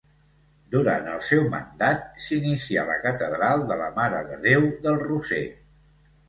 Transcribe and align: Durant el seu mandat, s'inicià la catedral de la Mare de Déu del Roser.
Durant 0.75 1.09
el 1.15 1.19
seu 1.27 1.43
mandat, 1.55 2.01
s'inicià 2.27 2.87
la 2.87 2.95
catedral 3.03 3.67
de 3.73 3.79
la 3.83 3.91
Mare 4.01 4.23
de 4.31 4.41
Déu 4.49 4.67
del 4.89 4.99
Roser. 5.05 5.45